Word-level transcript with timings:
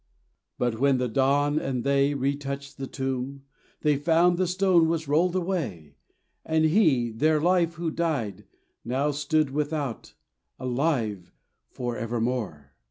But 0.57 0.79
when 0.79 0.97
the 0.97 1.07
dawn 1.07 1.59
and 1.59 1.83
they 1.83 2.15
retouched 2.15 2.77
the 2.77 2.87
tomb, 2.87 3.43
They 3.81 3.97
found 3.97 4.39
the 4.39 4.47
stone 4.47 4.87
was 4.87 5.07
rolled 5.07 5.35
away, 5.35 5.97
And 6.43 6.65
He, 6.65 7.11
their 7.11 7.39
Life 7.39 7.75
who 7.75 7.91
died, 7.91 8.45
now 8.83 9.11
stood 9.11 9.51
without, 9.51 10.15
Alive 10.57 11.31
for 11.69 11.97
evermore. 11.97 12.73